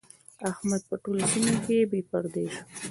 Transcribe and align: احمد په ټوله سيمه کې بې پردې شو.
احمد 0.51 0.81
په 0.89 0.95
ټوله 1.03 1.25
سيمه 1.33 1.55
کې 1.65 1.77
بې 1.91 1.99
پردې 2.09 2.45
شو. 2.53 2.63